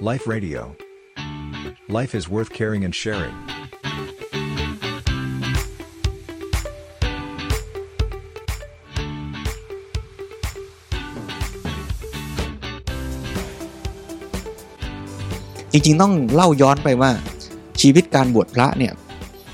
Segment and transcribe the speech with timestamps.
[0.00, 0.76] Life Radio.
[1.88, 3.32] Life is worth caring and sharing.
[3.32, 3.34] จ
[15.74, 17.10] ริงๆ ต้องเล่าย้อนไปว่า
[17.80, 18.92] ชีวิตการบวชพระเนี่ย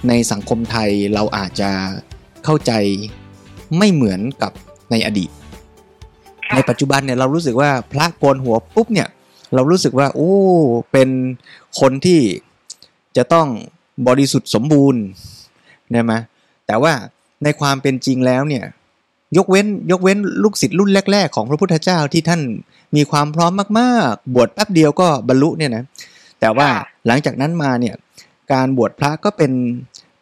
[0.08, 1.70] ในสังคมไทยเราอาจจะ
[2.44, 2.72] เข้าใจ
[3.78, 4.52] ไม่เหมือนกับ
[4.90, 5.30] ในอดีต
[6.54, 9.08] ในปัจจุบันเนี่ยเรารู้สึกว่าพระโกนหัวปุ๊บเนี่ย
[9.54, 10.32] เรารู้สึกว่าโอ้
[10.92, 11.08] เป็น
[11.80, 12.20] คนที่
[13.16, 13.48] จะต้อง
[14.08, 15.02] บริสุทธิ์สมบูรณ์
[15.94, 16.12] นะม
[16.66, 16.92] แต่ว่า
[17.44, 18.64] ในความเป็นจริงแล้วเนี่ย
[19.36, 22.42] ยกเว้นยกเว้นลูกศิษย์รุ่นแรก ๆ ของพระพุทธเจ้าที่ท่าน
[22.96, 25.84] มีความพร้อมมาก ๆ บวชแป๊บเดียวก็บรรลุเนี่ยนะ
[26.40, 26.68] แต่ว่า
[27.06, 27.94] หลังจากนั้นมาเนี่ย
[28.52, 29.52] การบวชพระก็เป็น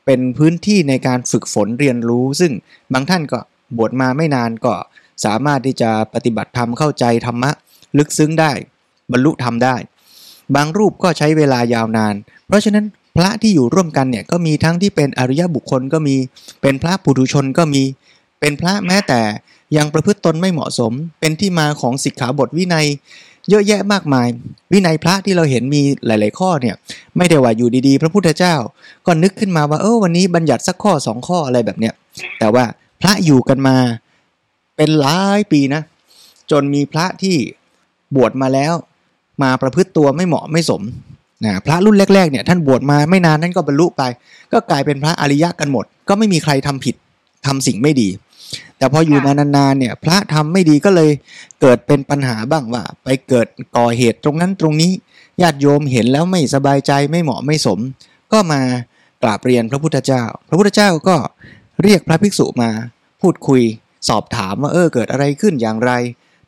[0.06, 2.52] เป็นพื้นที่ในการฝึกฝนเรียนรู้ ซึ่ง
[2.92, 3.38] บางท่านก็
[3.76, 4.72] บวชมาไม่นานก็
[5.24, 7.50] สามารถที่จะปฏิบัติธรรมเข้าใจธรรมะ
[7.98, 8.52] ลึกซึ้งได้
[9.12, 9.76] บรรลุธรรมได้
[10.54, 12.14] บางรูปก็ใช้เวลายาวนาน
[12.46, 12.84] เพราะฉะนั้น
[13.16, 16.16] พระที่อยู่ร่วมกันเนี่ยก็มีทั้งที่เป็นอริยบุคคลก็มี
[16.62, 17.82] เป็นพระปุถุชนก็มี
[18.40, 19.20] เป็นพระแม้แต่
[19.76, 22.86] ยังประพฤติตนไม่เหมาะสม เป็นที่มาของสิกขาบทวินัย
[23.48, 24.26] เยอะแยะมากมาย
[24.72, 26.74] วินัยพระที่เราเห็นมีหลาย ๆ ข้อเนี่ย
[27.16, 28.54] ไม่ได้ว่าอยู่ดีๆ พระพุทธเจ้า
[29.06, 31.94] ก็นึกขึ้นมาว่าเออวันนี้บัญญัติสักข้อสองข้ออะไรแบบเนี้ย
[32.38, 32.64] แต่ว่า
[33.00, 33.76] พระอยู่กันมา
[34.76, 35.82] เป็นหลายปีนะ
[36.50, 37.36] จนมีพระที่
[38.16, 38.74] บวชมาแล้ว
[39.42, 40.82] มาประพฤติตัวไม่เหมาะไม่สม
[41.44, 44.02] นะพระรุ่นแรกๆเนี่ยท่านบวชมาไม่นานท่านก็บรรลุไป
[44.52, 46.94] ก็กลายเป็นพระอริยะกันหมด ก็ไม่มีใครทำผิด
[47.46, 48.08] ทำสิ่งไม่ดี
[48.78, 51.10] แต่พออยู่มานานๆเนี่ยพระทำไม่ดีก็เลย
[51.60, 53.46] เกิดเป็นปัญหาบ้างว่า ไปเกิด
[53.76, 54.92] ก่อเหตุตรงนั้นตรงนี้
[55.42, 57.78] ญาติโยมเห็นแล้วไม่สบายใจไม่เหมาะไม่สม
[58.32, 58.60] ก็มา
[59.22, 61.16] กราบเรียนพระพุทธเจ้า พระพุทธเจ้าก็
[61.82, 62.70] เรียกพระภิกษุมา
[63.20, 63.62] พูดคุย
[64.08, 65.92] สอบถามว่าเออเกิดอะไรขึ้นอย่างไร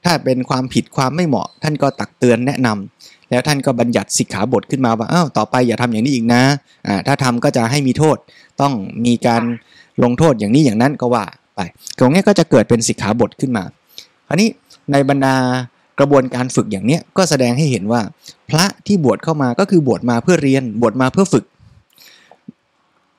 [0.05, 6.43] ถ้าเป็นความผิดความไม่เหมาะ ท่านก็ตักเตือนแนะนำแล้วท่านก็บัญญัติสิกขาบทขึ้นมาว่าอ้าวต่อไปอย่าทำอย่างนี้อีกนะ
[6.87, 8.17] อ่าถ้าทำก็จะให้มีโทษ
[8.61, 8.73] ต้อง
[9.07, 9.43] มีการ
[10.05, 11.61] ลงโทษอย่างนี้อย่างนั้นก็ว่าไป
[11.99, 13.65] ตรงนี้ก็จะเกิดเป็นสิกขาบทขึ้นมา
[14.29, 14.49] คราวนี้
[14.93, 15.35] ในบรรดา
[15.99, 18.01] กระบวนการฝึกอย่างเนี้ยก็แสดงให้เห็นว่า
[18.51, 21.45] พระที่บวชเข้ามาก็คือบวชมาเพื่อเรียนบวชมาเพื่อฝึก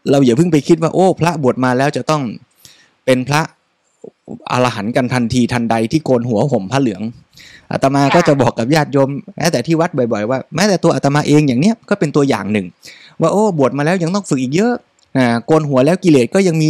[0.09, 2.21] เราอย่าเพิ่งไปคิดว่าโอ้ พระบวชมาแล้วจะต้อง
[3.05, 3.41] เป็นพระ
[4.51, 7.01] อรหันต์กันทันทีทันใดที่โกนหัวห่มผ้าเหลือง
[7.71, 12.65] อาตมาก็จะบอกกับญาติโยมแม้แต่ที่วัดบ่อยๆว่าแม้แต่ตัวอาตมาเองอย่างเนี้ยก็เป็นตัวอย่างหนึ่ง
[13.21, 14.73] ว่าโอ้บวชมาแล้วยังต้องฝึกอีกเยอะ
[15.17, 16.69] นะโกนหัวแล้วกิเลสก็ยังมี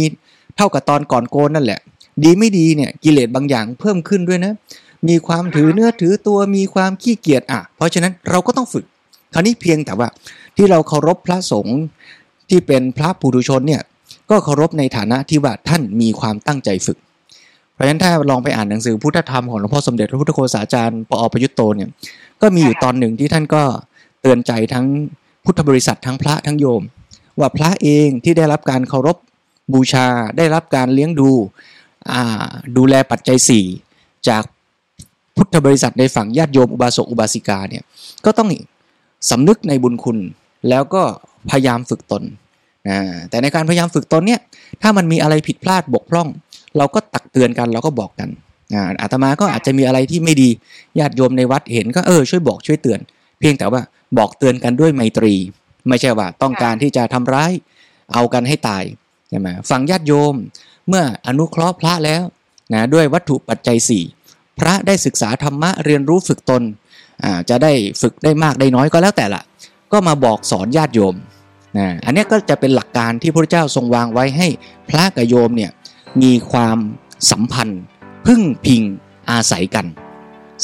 [0.56, 1.80] เท่ากับตอนก่อนโกนนั่นแหละ
[2.22, 4.52] ดีไม่ดีเนี่ยกิเลสบางอย่างเพิ่มขึ้นด้วยนะ
[5.08, 8.84] มีความถือเนื้อถือตัวมีความขี้เกียจอะ เพราะฉะนั้นเราก็ต้องฝึก
[9.34, 10.08] คราวนี้เพียงแต่ว่า
[10.56, 11.78] ที่เราเคารพพระสงฆ์
[12.50, 13.82] ที่เป็นพระปุถุชนเนี่ย
[14.30, 16.98] ก็เคารพในฐานะที่ว่าท่านมีความตั้งใจฝึก
[17.74, 21.88] เพราะฉะนั้นถ้าลองไปอ่านหนังสือพุทธธรรมของหลวงพ่อสมเด็จพระพุทธโฆษาจารย์ปอประยุตโตเนี่ย
[22.42, 23.62] ก็มีอยู่ตอนหนึ่งที่ท่านก็
[24.20, 24.86] เตือนใจทั้ง
[25.44, 26.82] พุทธบริษัททั้งพระทั้งโยม
[27.38, 29.16] ว่าพระเองที่ได้รับการเคารพ
[29.72, 30.06] บูชา
[30.38, 31.30] ได้รับการเลี้ยงดู
[32.76, 33.38] ดูแลปัจจัย
[33.82, 34.42] 4 จาก
[35.36, 37.82] พุทธบริษัทในฝั่งญาติโยมอุบาสกอุบาสิกาเนี่ย
[38.24, 38.48] ก็ต้อง
[39.30, 40.18] สำนึกในบุญคุณ
[40.68, 41.02] แล้วก็
[41.50, 42.22] พยายามฝึกตน
[43.30, 44.40] แต่ในการพยายามฝึกตนเนี่ย
[44.82, 46.28] ถ้ามันมีอะไรผิดพลาดบกพร่อง
[46.78, 48.28] เราก็ตักเตือนกันเราก็บอกกัน
[49.02, 50.48] อาตมาก็อาจจะมีอะไรที่ไม่ดี
[50.98, 53.00] ญาติโยมในวัดเห็นก็เออช่วยบอกช่วยเตือน
[53.40, 53.80] เพียงแต่ว่า
[54.18, 55.34] บอกเตือนกันด้วยไมตรี
[55.88, 57.52] ไม่ใช่ว่าต้องการที่จะทำร้าย
[58.12, 58.84] เอากันให้ตาย
[59.28, 60.34] ใช่ไหมฝั่งญาติโยม
[60.88, 62.22] เมื่ออนุเคราะห์พระแล้ว
[62.72, 63.78] นะด้วยวัตถุปัจจัย
[64.16, 66.62] 4 พระได้ศึกษาธรรมะเรียนรู้ฝึกตน
[67.50, 69.40] จะได้ฝึกได้มากได้น้อยก็แล้วแต่ละ
[69.92, 71.14] ก็มาบอกสอนญาติโยม
[71.78, 74.48] นะอันนี้ก็จะเป็นหลักการที่พระเจ้าทรงวางไว้ให้
[74.88, 75.70] พระกับโยมเนี่ย
[76.22, 76.78] มีความ
[77.30, 77.82] สัมพันธ์
[78.26, 78.82] พึ่งพิง
[79.30, 79.86] อาศัยกัน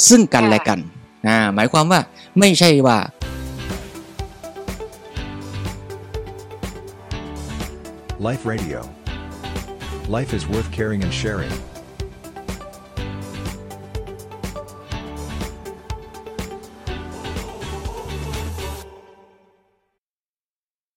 [0.09, 0.81] ซึ่งกันและกัน
[1.27, 2.01] นะหมายความว่า
[2.39, 2.99] ไม่ใช่ว่า
[8.29, 8.81] Life Radio.
[10.17, 11.55] Life is worth caring and sharing.